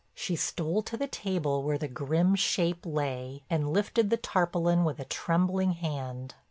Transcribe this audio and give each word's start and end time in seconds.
She 0.15 0.35
stole 0.35 0.81
to 0.81 0.97
the 0.97 1.05
table 1.07 1.61
where 1.61 1.77
the 1.77 1.87
grim 1.87 2.33
shape 2.33 2.87
lay 2.87 3.43
and 3.51 3.71
lifted 3.71 4.09
the 4.09 4.17
tarpaulin 4.17 4.83
with 4.83 4.99
a 4.99 5.05
trembling 5.05 5.73
hand. 5.73 6.33